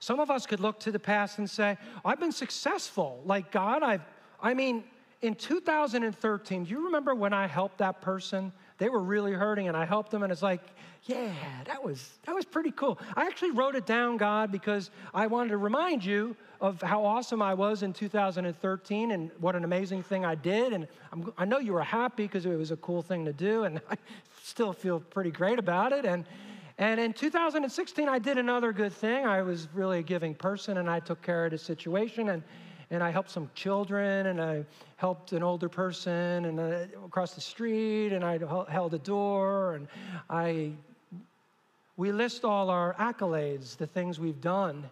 [0.00, 3.22] Some of us could look to the past and say, I've been successful.
[3.24, 4.02] Like God, I've,
[4.42, 4.84] I mean,
[5.20, 8.52] in 2013, do you remember when I helped that person?
[8.82, 10.60] They were really hurting and I helped them, and it's like,
[11.04, 11.30] yeah,
[11.66, 12.98] that was, that was pretty cool.
[13.14, 17.42] I actually wrote it down, God, because I wanted to remind you of how awesome
[17.42, 20.72] I was in 2013 and what an amazing thing I did.
[20.72, 23.62] And I'm, i know you were happy because it was a cool thing to do,
[23.62, 23.96] and I
[24.42, 26.04] still feel pretty great about it.
[26.04, 26.24] And,
[26.76, 29.24] and in 2016, I did another good thing.
[29.24, 32.30] I was really a giving person, and I took care of the situation.
[32.30, 32.42] And,
[32.92, 34.64] and I helped some children, and I
[34.96, 38.38] helped an older person and uh, across the street, and I
[38.70, 39.88] held a door, and
[40.30, 40.72] I
[41.96, 44.88] we list all our accolades, the things we've done.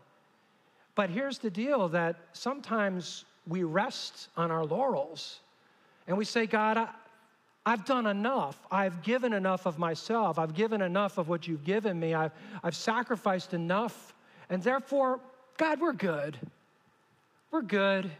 [0.95, 5.41] But here's the deal that sometimes we rest on our laurels
[6.07, 6.89] and we say, God, I,
[7.65, 8.59] I've done enough.
[8.71, 10.39] I've given enough of myself.
[10.39, 12.15] I've given enough of what you've given me.
[12.15, 12.33] I've,
[12.63, 14.15] I've sacrificed enough.
[14.49, 15.21] And therefore,
[15.57, 16.39] God, we're good.
[17.51, 18.11] We're good.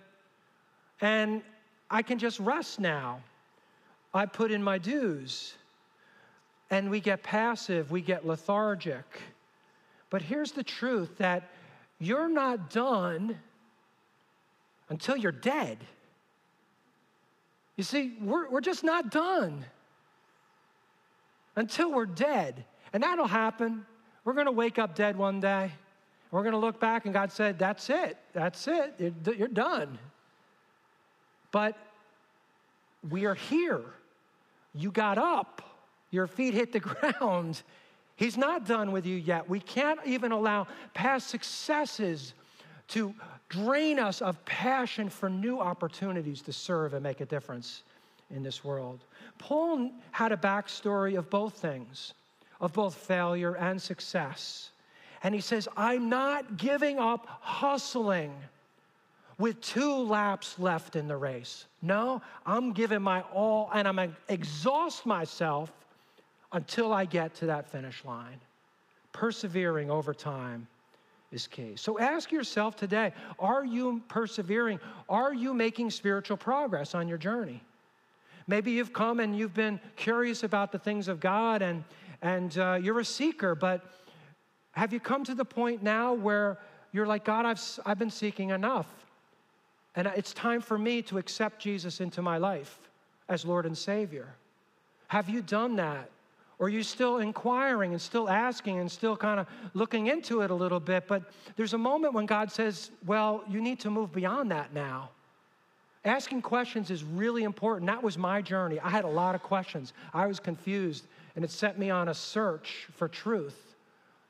[1.01, 1.43] And
[1.91, 3.21] I can just rest now.
[4.13, 5.55] I put in my dues
[6.71, 9.05] and we get passive, we get lethargic.
[10.09, 11.51] But here's the truth that
[11.99, 13.37] you're not done
[14.89, 15.79] until you're dead.
[17.77, 19.65] You see, we're, we're just not done
[21.57, 22.65] until we're dead.
[22.93, 23.87] And that'll happen.
[24.25, 25.73] We're going to wake up dead one day.
[26.31, 28.17] We're going to look back, and God said, That's it.
[28.33, 29.15] That's it.
[29.37, 29.99] You're done.
[31.51, 31.77] But
[33.09, 33.83] we are here.
[34.75, 35.63] You got up
[36.11, 36.81] your feet hit the
[37.21, 37.63] ground.
[38.17, 39.49] He's not done with you yet.
[39.49, 42.35] We can't even allow past successes
[42.89, 43.15] to
[43.49, 47.83] drain us of passion for new opportunities to serve and make a difference
[48.31, 49.01] in this world.
[49.39, 52.15] Paul had a backstory of both things,
[52.61, 54.71] of both failure and success.
[55.23, 58.33] And he says, I'm not giving up hustling
[59.39, 61.67] with two laps left in the race.
[61.83, 65.73] No, I'm giving my all and I'm going to exhaust myself
[66.53, 68.39] until I get to that finish line.
[69.13, 70.67] Persevering over time
[71.33, 71.73] is key.
[71.77, 74.79] So ask yourself today are you persevering?
[75.09, 77.63] Are you making spiritual progress on your journey?
[78.47, 81.85] Maybe you've come and you've been curious about the things of God and,
[82.21, 83.85] and uh, you're a seeker, but
[84.73, 86.59] have you come to the point now where
[86.93, 88.87] you're like, God, I've, I've been seeking enough?
[89.97, 92.79] And it's time for me to accept Jesus into my life
[93.29, 94.29] as Lord and Savior.
[95.09, 96.11] Have you done that?
[96.59, 100.51] Or are you still inquiring and still asking and still kind of looking into it
[100.51, 101.09] a little bit?
[101.09, 101.23] But
[101.57, 105.09] there's a moment when God says, well, you need to move beyond that now.
[106.05, 107.87] Asking questions is really important.
[107.87, 108.79] That was my journey.
[108.79, 109.95] I had a lot of questions.
[110.13, 113.70] I was confused, and it set me on a search for truth.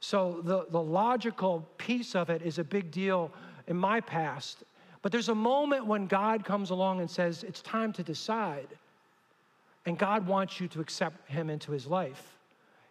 [0.01, 3.31] So, the, the logical piece of it is a big deal
[3.67, 4.65] in my past.
[5.03, 8.69] But there's a moment when God comes along and says, It's time to decide.
[9.87, 12.39] And God wants you to accept Him into His life.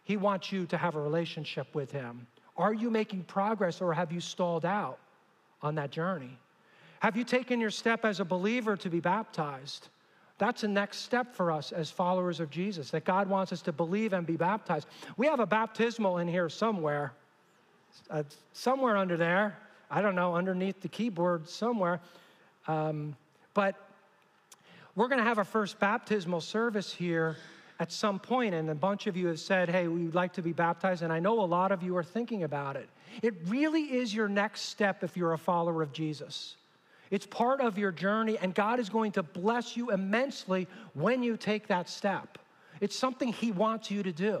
[0.04, 2.26] He wants you to have a relationship with Him.
[2.56, 4.98] Are you making progress or have you stalled out
[5.62, 6.36] on that journey?
[7.00, 9.88] Have you taken your step as a believer to be baptized?
[10.40, 13.72] That's the next step for us as followers of Jesus, that God wants us to
[13.72, 14.88] believe and be baptized.
[15.18, 17.12] We have a baptismal in here somewhere,
[18.08, 18.22] uh,
[18.54, 19.58] somewhere under there.
[19.90, 22.00] I don't know, underneath the keyboard somewhere.
[22.66, 23.16] Um,
[23.52, 23.74] but
[24.96, 27.36] we're going to have our first baptismal service here
[27.78, 30.54] at some point, and a bunch of you have said, Hey, we'd like to be
[30.54, 32.88] baptized, and I know a lot of you are thinking about it.
[33.22, 36.56] It really is your next step if you're a follower of Jesus.
[37.10, 41.36] It's part of your journey, and God is going to bless you immensely when you
[41.36, 42.38] take that step.
[42.80, 44.40] It's something He wants you to do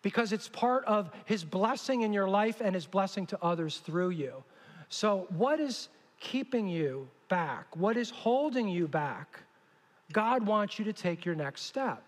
[0.00, 4.10] because it's part of His blessing in your life and His blessing to others through
[4.10, 4.42] you.
[4.88, 7.76] So, what is keeping you back?
[7.76, 9.40] What is holding you back?
[10.12, 12.02] God wants you to take your next step.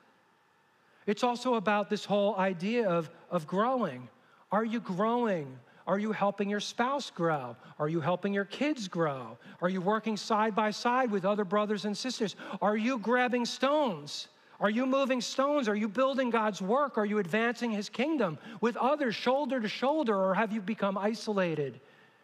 [1.06, 4.08] It's also about this whole idea of, of growing.
[4.50, 5.58] Are you growing?
[5.86, 7.56] Are you helping your spouse grow?
[7.78, 9.36] Are you helping your kids grow?
[9.60, 12.36] Are you working side by side with other brothers and sisters?
[12.62, 14.28] Are you grabbing stones?
[14.60, 15.68] Are you moving stones?
[15.68, 16.96] Are you building God's work?
[16.96, 20.16] Are you advancing His kingdom with others shoulder to shoulder?
[20.16, 21.80] Or have you become isolated?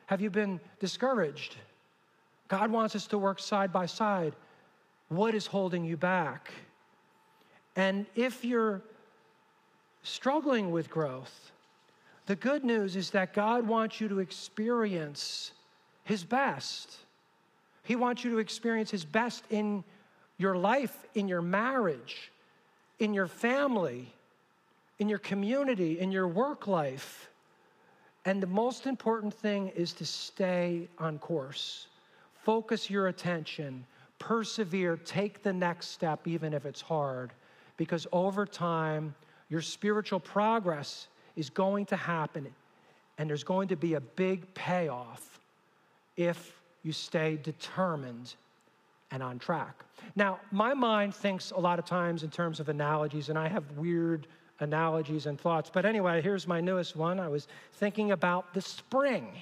[0.07, 1.57] Have you been discouraged?
[2.49, 4.35] God wants us to work side by side.
[5.09, 6.51] What is holding you back?
[7.77, 8.81] And if you're
[10.03, 11.53] struggling with growth,
[12.31, 15.51] the good news is that God wants you to experience
[16.05, 16.99] His best.
[17.83, 19.83] He wants you to experience His best in
[20.39, 22.31] your life, in your marriage,
[23.01, 24.13] in your family,
[25.01, 27.29] in your community, in your work life.
[28.25, 31.89] And the most important thing is to stay on course.
[32.45, 33.85] Focus your attention,
[34.21, 37.33] persevere, take the next step, even if it's hard
[37.77, 39.17] because over time,
[39.49, 41.09] your spiritual progress
[41.41, 42.47] is going to happen,
[43.19, 45.41] and there's going to be a big payoff
[46.17, 48.35] if you stay determined
[49.11, 49.85] and on track.
[50.15, 53.65] Now, my mind thinks a lot of times in terms of analogies, and I have
[53.73, 54.27] weird
[54.61, 55.71] analogies and thoughts.
[55.73, 57.19] But anyway, here's my newest one.
[57.19, 59.33] I was thinking about the spring,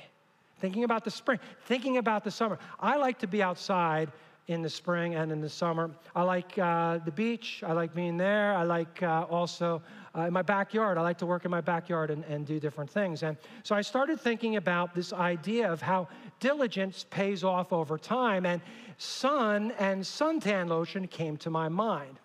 [0.59, 2.59] thinking about the spring, thinking about the summer.
[2.81, 4.11] I like to be outside
[4.49, 5.91] in the spring and in the summer.
[6.17, 7.63] I like uh, the beach.
[7.65, 8.55] I like being there.
[8.55, 9.83] I like uh, also
[10.17, 10.97] uh, in my backyard.
[10.97, 13.23] I like to work in my backyard and, and do different things.
[13.23, 16.09] And so I started thinking about this idea of how
[16.41, 18.47] diligence pays off over time.
[18.47, 18.63] And
[18.97, 22.19] sun and suntan lotion came to my mind.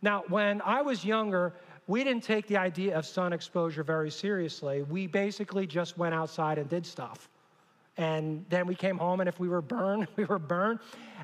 [0.00, 1.52] Now, when I was younger,
[1.86, 4.82] we didn't take the idea of sun exposure very seriously.
[4.82, 7.28] We basically just went outside and did stuff.
[7.98, 10.78] And then we came home, and if we were burned, we were burned.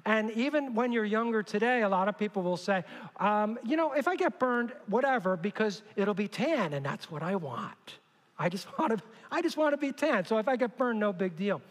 [0.04, 2.84] And even when you're younger today, a lot of people will say,
[3.18, 7.22] um, you know, if I get burned, whatever, because it'll be tan, and that's what
[7.22, 7.98] I want.
[8.38, 10.26] I just want to, I just want to be tan.
[10.26, 11.62] So if I get burned, no big deal.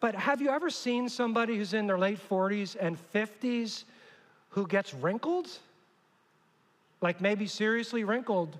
[0.00, 3.84] But have you ever seen somebody who's in their late 40s and 50s
[4.50, 5.48] who gets wrinkled?
[7.00, 8.58] Like maybe seriously wrinkled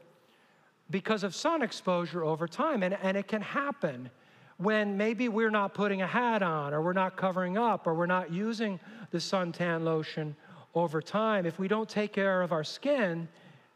[0.90, 2.82] because of sun exposure over time.
[2.82, 4.10] And, and it can happen
[4.58, 8.06] when maybe we're not putting a hat on or we're not covering up or we're
[8.06, 8.78] not using
[9.10, 10.34] the suntan lotion
[10.74, 11.46] over time.
[11.46, 13.28] If we don't take care of our skin,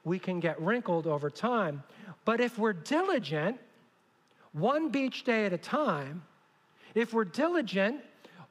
[0.04, 1.82] we can get wrinkled over time.
[2.24, 3.58] But if we're diligent,
[4.52, 6.22] one beach day at a time,
[6.94, 8.00] if we're diligent,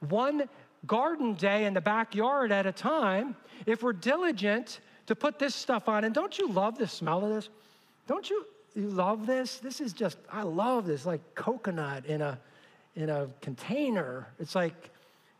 [0.08, 0.48] one
[0.86, 5.88] garden day in the backyard at a time, if we're diligent to put this stuff
[5.88, 7.48] on, and don't you love the smell of this?
[8.06, 8.46] Don't you?
[8.74, 9.58] You love this?
[9.58, 12.38] This is just, I love this, like coconut in a,
[12.96, 14.28] in a container.
[14.38, 14.90] It's like,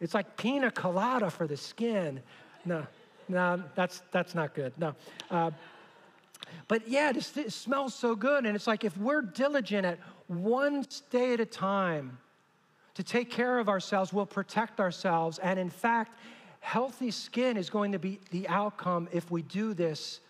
[0.01, 2.21] it's like pina colada for the skin.
[2.64, 2.87] No,
[3.29, 4.73] no, that's, that's not good.
[4.79, 4.95] No.
[5.31, 5.51] Uh,
[6.68, 8.45] but yeah, this, this smells so good.
[8.45, 12.18] And it's like if we're diligent at one day at a time
[12.95, 15.38] to take care of ourselves, we'll protect ourselves.
[15.38, 16.18] And in fact,
[16.61, 20.21] healthy skin is going to be the outcome if we do this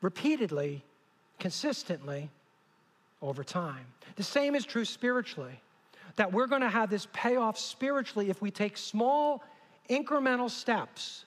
[0.00, 0.84] repeatedly
[1.38, 2.28] consistently
[3.22, 3.86] over time.
[4.16, 5.60] The same is true spiritually,
[6.16, 9.42] that we're going to have this payoff spiritually if we take small
[9.88, 11.24] incremental steps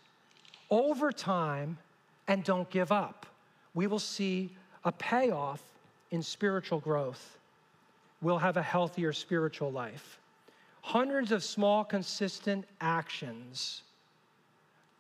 [0.70, 1.78] over time
[2.28, 3.26] and don't give up.
[3.74, 4.50] We will see
[4.84, 5.62] a payoff
[6.12, 7.38] in spiritual growth.
[8.22, 10.20] We'll have a healthier spiritual life.
[10.82, 13.84] Hundreds of small, consistent actions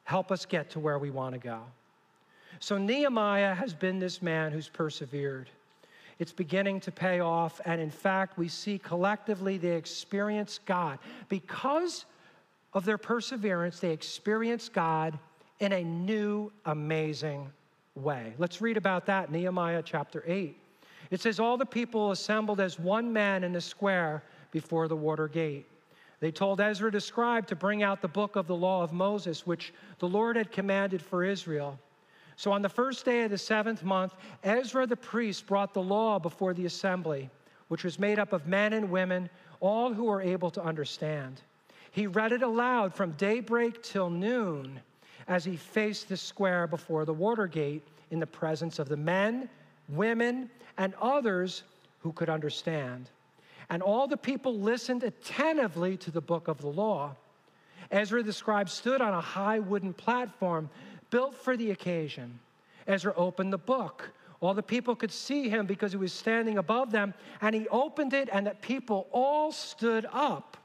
[0.03, 1.61] help us get to where we want to go.
[2.59, 5.49] So Nehemiah has been this man who's persevered.
[6.19, 7.59] It's beginning to pay off.
[7.65, 10.99] And in fact, we see collectively they experience God.
[11.29, 12.05] Because
[12.73, 15.17] of their perseverance, they experience God
[15.59, 17.49] in a new, amazing
[17.95, 18.33] way.
[18.37, 20.57] Let's read about that, Nehemiah chapter 8.
[21.09, 25.27] It says, All the people assembled as one man in the square before the water
[25.27, 25.65] gate.
[26.19, 29.45] They told Ezra the scribe to bring out the book of the law of Moses,
[29.45, 31.79] which the Lord had commanded for Israel.
[32.41, 36.17] So on the first day of the seventh month, Ezra the priest brought the law
[36.17, 37.29] before the assembly,
[37.67, 41.43] which was made up of men and women, all who were able to understand.
[41.91, 44.79] He read it aloud from daybreak till noon
[45.27, 49.47] as he faced the square before the water gate in the presence of the men,
[49.87, 50.49] women,
[50.79, 51.61] and others
[51.99, 53.11] who could understand.
[53.69, 57.15] And all the people listened attentively to the book of the law.
[57.91, 60.71] Ezra the scribe stood on a high wooden platform
[61.11, 62.39] built for the occasion.
[62.87, 64.09] Ezra opened the book.
[64.39, 67.13] All the people could see him because he was standing above them.
[67.41, 70.57] And he opened it, and the people all stood up.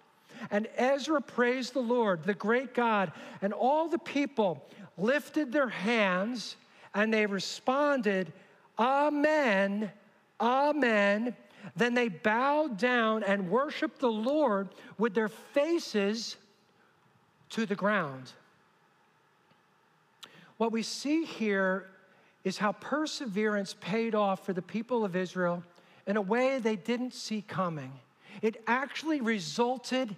[0.50, 3.12] And Ezra praised the Lord, the great God.
[3.42, 4.66] And all the people
[4.96, 6.56] lifted their hands
[6.94, 8.32] and they responded,
[8.78, 9.90] Amen,
[10.40, 11.34] Amen.
[11.74, 14.68] Then they bowed down and worshiped the Lord
[14.98, 16.36] with their faces
[17.50, 18.32] to the ground.
[20.56, 21.86] What we see here
[22.44, 25.62] is how perseverance paid off for the people of Israel
[26.06, 27.92] in a way they didn't see coming.
[28.42, 30.14] It actually resulted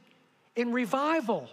[0.55, 1.49] in revival.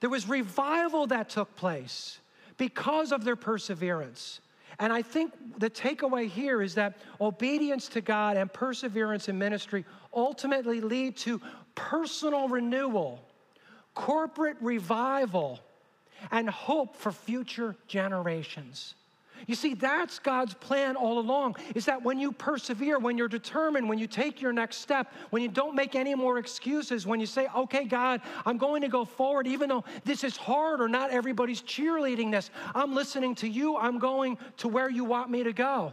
[0.00, 2.18] There was revival that took place
[2.56, 4.40] because of their perseverance.
[4.78, 9.84] And I think the takeaway here is that obedience to God and perseverance in ministry
[10.14, 11.40] ultimately lead to
[11.74, 13.22] personal renewal,
[13.94, 15.60] corporate revival,
[16.30, 18.94] and hope for future generations.
[19.46, 23.88] You see, that's God's plan all along is that when you persevere, when you're determined,
[23.88, 27.26] when you take your next step, when you don't make any more excuses, when you
[27.26, 31.10] say, okay, God, I'm going to go forward, even though this is hard or not
[31.10, 35.52] everybody's cheerleading this, I'm listening to you, I'm going to where you want me to
[35.52, 35.92] go.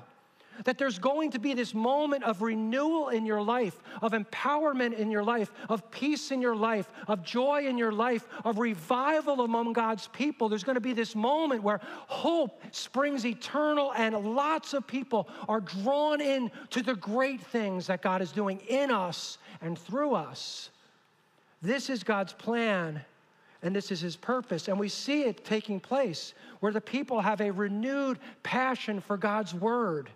[0.65, 5.11] That there's going to be this moment of renewal in your life, of empowerment in
[5.11, 9.73] your life, of peace in your life, of joy in your life, of revival among
[9.73, 10.49] God's people.
[10.49, 15.61] There's going to be this moment where hope springs eternal and lots of people are
[15.61, 20.69] drawn in to the great things that God is doing in us and through us.
[21.61, 23.01] This is God's plan
[23.63, 24.67] and this is his purpose.
[24.67, 29.53] And we see it taking place where the people have a renewed passion for God's
[29.53, 30.09] word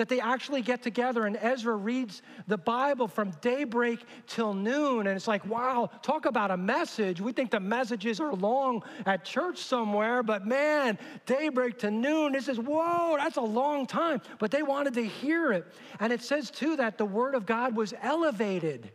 [0.00, 5.06] that they actually get together and Ezra reads the Bible from daybreak till noon.
[5.06, 7.20] And it's like, wow, talk about a message.
[7.20, 12.48] We think the messages are long at church somewhere, but man, daybreak to noon, this
[12.48, 14.22] is, whoa, that's a long time.
[14.38, 15.66] But they wanted to hear it.
[15.98, 18.90] And it says too that the word of God was elevated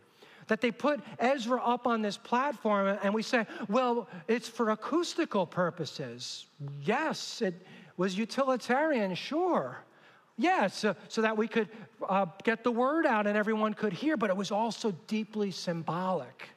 [0.48, 5.46] that they put Ezra up on this platform and we say, well, it's for acoustical
[5.46, 6.48] purposes.
[6.82, 7.64] Yes, it
[7.96, 9.86] was utilitarian, sure.
[10.38, 11.70] Yeah, so, so that we could
[12.08, 16.50] uh, get the word out and everyone could hear, but it was also deeply symbolic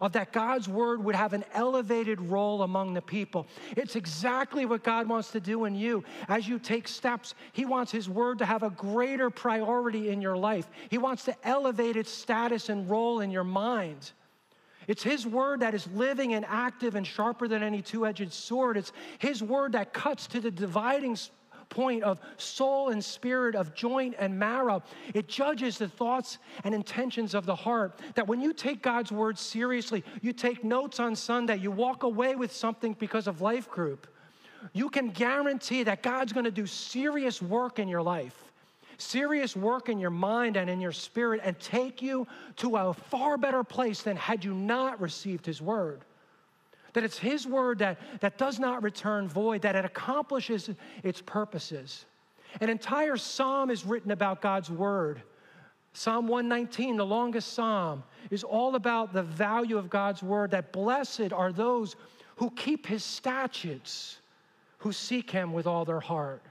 [0.00, 3.46] of that God's word would have an elevated role among the people.
[3.76, 6.04] It's exactly what God wants to do in you.
[6.28, 10.36] As you take steps, He wants His word to have a greater priority in your
[10.36, 10.68] life.
[10.88, 14.12] He wants to elevate its status and role in your mind.
[14.88, 18.78] It's His word that is living and active and sharper than any two edged sword.
[18.78, 21.16] It's His word that cuts to the dividing
[21.70, 24.82] point of soul and spirit, of joint and marrow.
[25.14, 27.98] It judges the thoughts and intentions of the heart.
[28.16, 32.36] That when you take God's word seriously, you take notes on Sunday, you walk away
[32.36, 34.06] with something because of life group,
[34.74, 38.44] you can guarantee that God's going to do serious work in your life
[39.00, 43.38] serious work in your mind and in your spirit and take you to a far
[43.38, 46.04] better place than had you not received His word.
[46.92, 50.70] That it's His word that, that does not return void, that it accomplishes
[51.02, 52.04] its purposes.
[52.60, 55.22] An entire psalm is written about God's word.
[55.92, 61.32] Psalm 119, the longest psalm, is all about the value of God's word, that blessed
[61.32, 61.96] are those
[62.36, 64.18] who keep His statutes,
[64.78, 66.42] who seek Him with all their heart.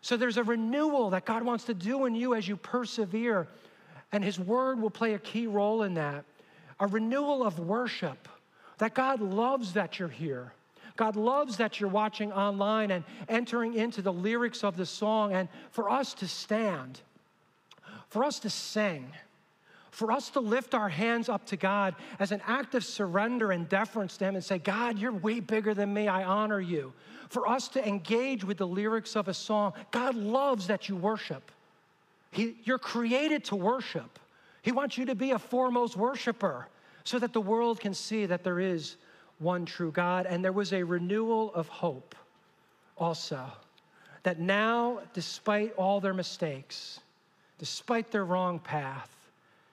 [0.00, 3.48] So there's a renewal that God wants to do in you as you persevere,
[4.12, 6.24] and His word will play a key role in that.
[6.80, 8.28] A renewal of worship
[8.84, 10.52] that God loves that you're here.
[10.96, 15.48] God loves that you're watching online and entering into the lyrics of the song, and
[15.70, 17.00] for us to stand,
[18.10, 19.10] for us to sing,
[19.90, 23.70] for us to lift our hands up to God as an act of surrender and
[23.70, 26.92] deference to Him and say, God, you're way bigger than me, I honor you.
[27.30, 31.50] For us to engage with the lyrics of a song, God loves that you worship.
[32.32, 34.18] He, you're created to worship.
[34.60, 36.68] He wants you to be a foremost worshiper
[37.04, 38.96] so that the world can see that there is
[39.38, 40.26] one true God.
[40.26, 42.14] And there was a renewal of hope
[42.96, 43.46] also.
[44.22, 47.00] That now, despite all their mistakes,
[47.58, 49.10] despite their wrong path,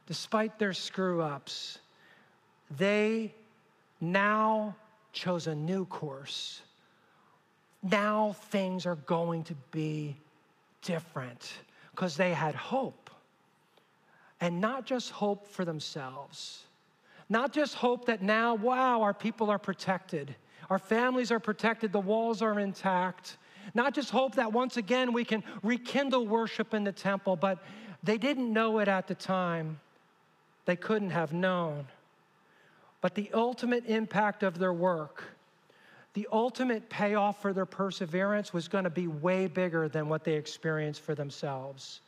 [0.07, 1.79] despite their screw ups,
[2.77, 3.33] they
[4.01, 4.75] now
[5.13, 6.61] chose a new course.
[7.81, 10.17] Now things are going to be
[10.81, 11.53] different
[11.91, 13.09] because they had hope.
[14.41, 16.63] And not just hope for themselves,
[17.31, 20.35] not just hope that now, wow, our people are protected,
[20.69, 23.37] our families are protected, the walls are intact.
[23.73, 27.63] Not just hope that once again we can rekindle worship in the temple, but
[28.03, 29.79] they didn't know it at the time.
[30.65, 31.87] They couldn't have known.
[32.99, 35.23] But the ultimate impact of their work,
[36.13, 40.33] the ultimate payoff for their perseverance was going to be way bigger than what they
[40.33, 42.01] experienced for themselves.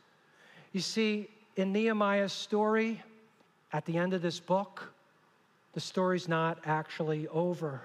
[0.73, 3.01] You see, in Nehemiah's story,
[3.71, 4.92] at the end of this book,
[5.73, 7.81] the story's not actually over.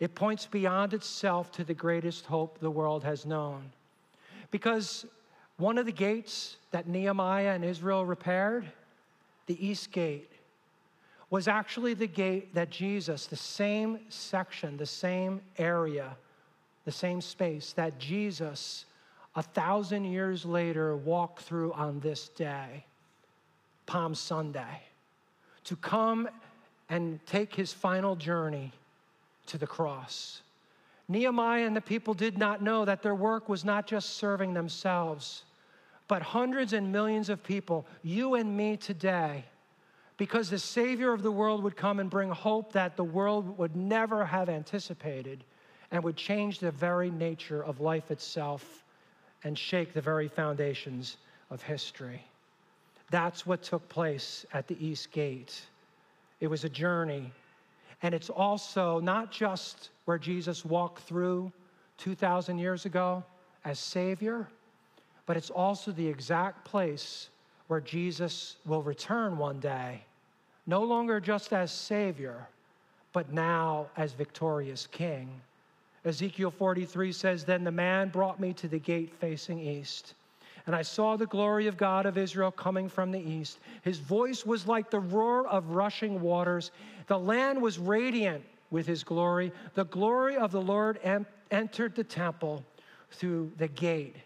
[0.00, 3.70] It points beyond itself to the greatest hope the world has known.
[4.50, 5.06] Because
[5.56, 8.70] one of the gates that Nehemiah and Israel repaired,
[9.46, 10.30] the east gate,
[11.30, 16.16] was actually the gate that Jesus, the same section, the same area,
[16.84, 18.84] the same space that Jesus,
[19.36, 22.84] a thousand years later, walked through on this day,
[23.86, 24.82] Palm Sunday,
[25.64, 26.28] to come
[26.88, 28.72] and take his final journey
[29.46, 30.42] to the cross.
[31.08, 35.44] Nehemiah and the people did not know that their work was not just serving themselves,
[36.08, 39.44] but hundreds and millions of people, you and me today
[40.16, 43.74] because the Savior of the world would come and bring hope that the world would
[43.74, 45.44] never have anticipated
[45.90, 48.84] and would change the very nature of life itself
[49.42, 51.16] and shake the very foundations
[51.50, 52.24] of history.
[53.10, 55.60] That's what took place at the East Gate.
[56.40, 57.32] It was a journey.
[58.02, 61.52] And it's also not just where Jesus walked through
[61.98, 63.24] 2,000 years ago
[63.64, 64.48] as Savior,
[65.26, 67.30] but it's also the exact place
[67.68, 70.04] where Jesus will return one day,
[70.66, 72.46] no longer just as Savior,
[73.12, 75.40] but now as victorious King.
[76.04, 80.14] Ezekiel 43 says, Then the man brought me to the gate facing east.
[80.66, 83.58] And I saw the glory of God of Israel coming from the east.
[83.82, 86.70] His voice was like the roar of rushing waters.
[87.06, 89.52] The land was radiant with his glory.
[89.74, 92.64] The glory of the Lord en- entered the temple
[93.10, 94.16] through the gate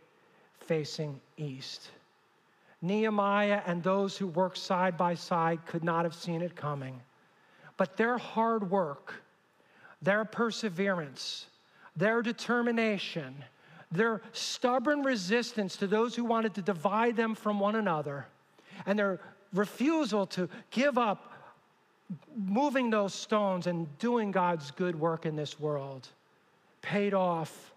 [0.61, 1.91] facing east.
[2.80, 7.01] Nehemiah and those who worked side by side could not have seen it coming.
[7.76, 9.14] But their hard work,
[10.01, 11.47] their perseverance,
[11.97, 13.34] their determination,
[13.91, 18.26] their stubborn resistance to those who wanted to divide them from one another,
[18.86, 19.20] and their
[19.55, 21.32] refusal to give up
[22.36, 26.09] moving those stones and doing God's good work in this world
[26.80, 27.72] paid off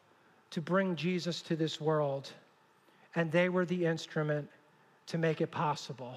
[0.51, 2.32] to bring Jesus to this world.
[3.16, 4.49] And they were the instrument
[5.07, 6.14] to make it possible.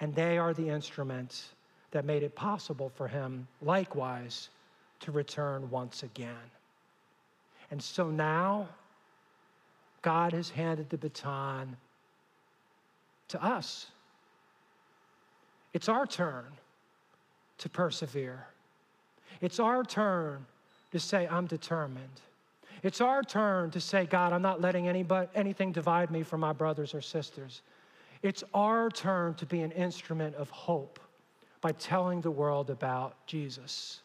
[0.00, 1.50] And they are the instruments
[1.90, 4.48] that made it possible for him, likewise,
[5.00, 6.50] to return once again.
[7.70, 8.68] And so now,
[10.02, 11.76] God has handed the baton
[13.28, 13.86] to us.
[15.72, 16.46] It's our turn
[17.58, 18.46] to persevere.
[19.40, 20.46] It's our turn
[20.92, 22.20] to say, I'm determined.
[22.82, 26.52] It's our turn to say, God, I'm not letting anybody, anything divide me from my
[26.52, 27.62] brothers or sisters.
[28.22, 30.98] It's our turn to be an instrument of hope
[31.60, 34.00] by telling the world about Jesus.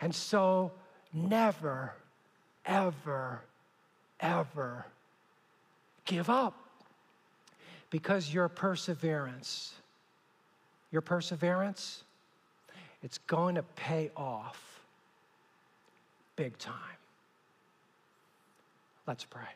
[0.00, 0.72] And so,
[1.12, 1.94] never,
[2.64, 3.42] ever,
[4.20, 4.86] ever
[6.04, 6.54] give up
[7.90, 9.74] because your perseverance,
[10.90, 12.04] your perseverance,
[13.02, 14.80] it's going to pay off
[16.36, 16.74] big time.
[19.06, 19.48] Let's pray.